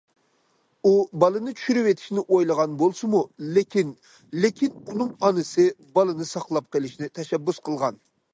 [0.87, 3.21] ئۇ بالىنى چۈشۈرۈۋېتىشنى ئويلىغان بولسىمۇ،
[3.59, 3.93] لېكىن
[4.47, 5.67] لېكىن ئۇنىڭ ئانىسى
[6.01, 8.03] بالىنى ساقلاپ قېلىشنى تەشەببۇس قىلغان.